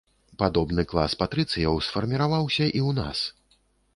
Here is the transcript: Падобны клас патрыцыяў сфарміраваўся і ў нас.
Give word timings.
Падобны 0.41 0.85
клас 0.93 1.11
патрыцыяў 1.19 1.77
сфарміраваўся 1.87 2.65
і 2.65 2.79
ў 2.87 2.89
нас. 3.01 3.23